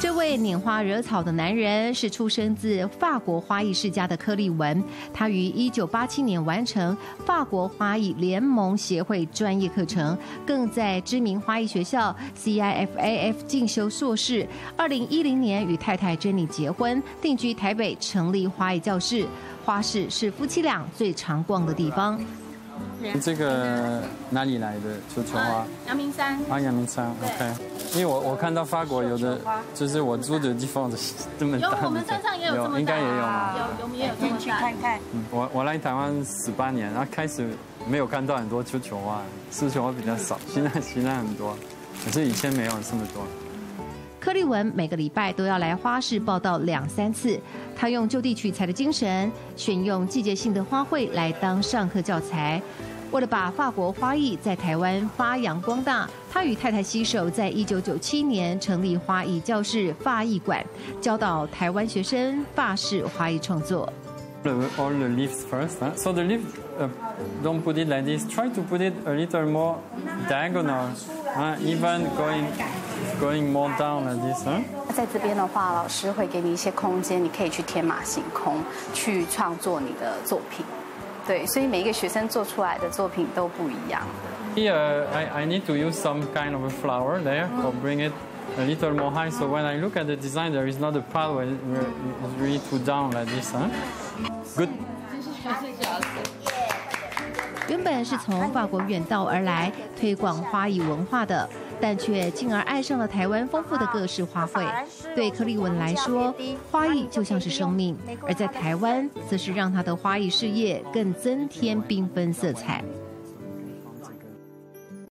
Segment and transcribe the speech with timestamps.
[0.00, 4.82] 这位拈花惹草的男人是出生自法国花艺世家的柯利文。
[5.12, 6.96] 他于一九八七年完成
[7.26, 10.16] 法国花艺联盟协会专业课程，
[10.46, 14.48] 更在知名花艺学校 CIFAF 进修硕士。
[14.74, 19.26] 二零一零年与太太珍妮结婚，定居台北，成立花艺教室。
[19.66, 22.18] 花市是夫妻俩最常逛的地方。
[23.22, 25.66] 这个哪里来的球球花？
[25.86, 26.38] 阳明山。
[26.50, 27.54] 啊，阳明山，OK。
[27.94, 29.40] 因为我我看到法国有的，
[29.74, 30.96] 就是我住的地方的
[31.38, 31.68] 这么大。
[31.68, 32.78] 有，我们山上也有这么大。
[32.78, 33.54] 应该也有吗？
[33.80, 34.38] 有，有，也有这么大。
[34.38, 35.00] 去看看。
[35.12, 37.48] 嗯，我我来台湾十八年，然后开始
[37.88, 40.38] 没有看到很多球球花，球球花比较少。
[40.46, 41.56] 现在现在很多，
[42.04, 43.24] 可是以前没有这么多。
[44.20, 47.40] 柯立文每个礼拜都要来花市报道两三次。
[47.74, 52.60] 他用就地取材的精神，选用季节性的花卉来当上课教材。
[53.10, 60.64] 为了把法国花艺在台湾发扬光大，他与太太携手，在一九九七年成立花艺教室法艺馆，
[61.00, 63.92] 教导台湾学生法式花艺创作。
[64.44, 66.40] All the leaves first, so the leaves
[67.42, 68.24] don't put it like this.
[68.26, 69.76] Try to put it a little more
[70.28, 70.88] diagonal,
[71.62, 72.44] even going.
[73.18, 74.62] Going more down like this, huh?
[74.94, 78.62] 在这边的话，老师会给你一些空间，你可以去天马行空，
[78.94, 80.64] 去创作你的作品。
[81.26, 84.02] 对，所以每一个学生做出来的作品都不一样。
[84.56, 88.12] Here, I I need to use some kind of a flower there, or bring it
[88.58, 89.30] a little more high.
[89.30, 92.60] So when I look at the design, there is not a part where it's really
[92.68, 93.68] too down like this, huh?
[94.56, 94.70] Good.
[97.68, 101.48] 原本是从法国远道而来推广花艺文化的。
[101.80, 104.66] 但却进而爱上了台湾丰富的各式花卉。
[105.14, 106.34] 对柯利文来说，
[106.70, 112.84] 花艺就像是生命，而在台湾，则是让他的花艺事业更增添缤纷色彩。